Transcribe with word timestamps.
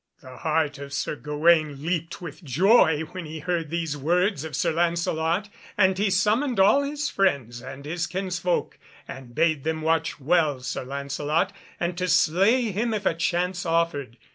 The 0.23 0.37
heart 0.37 0.79
of 0.79 0.93
Sir 0.93 1.15
Gawaine 1.15 1.85
leaped 1.85 2.23
with 2.23 2.43
joy 2.43 3.01
when 3.11 3.25
he 3.27 3.37
heard 3.37 3.69
these 3.69 3.95
words 3.95 4.43
of 4.43 4.55
Sir 4.55 4.71
Lancelot, 4.71 5.47
and 5.77 5.95
he 5.95 6.09
summoned 6.09 6.59
all 6.59 6.81
his 6.81 7.07
friends 7.11 7.61
and 7.61 7.85
his 7.85 8.07
kinsfolk, 8.07 8.79
and 9.07 9.35
bade 9.35 9.63
them 9.63 9.83
watch 9.83 10.19
well 10.19 10.59
Sir 10.61 10.85
Lancelot, 10.85 11.53
and 11.79 11.95
to 11.99 12.07
slay 12.07 12.71
him 12.71 12.95
if 12.95 13.05
a 13.05 13.13
chance 13.13 13.63
offered. 13.63 14.17